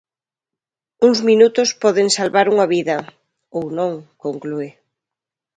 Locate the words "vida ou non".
2.75-3.93